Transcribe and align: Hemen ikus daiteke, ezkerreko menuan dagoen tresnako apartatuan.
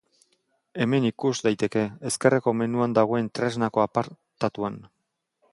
Hemen 0.85 1.05
ikus 1.09 1.33
daiteke, 1.49 1.83
ezkerreko 2.11 2.55
menuan 2.63 2.97
dagoen 3.01 3.31
tresnako 3.41 3.87
apartatuan. 3.87 4.85